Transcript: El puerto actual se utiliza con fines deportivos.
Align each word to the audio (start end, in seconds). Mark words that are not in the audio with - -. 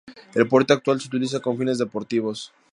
El 0.33 0.47
puerto 0.47 0.73
actual 0.73 0.99
se 0.99 1.07
utiliza 1.09 1.41
con 1.41 1.59
fines 1.59 1.77
deportivos. 1.77 2.51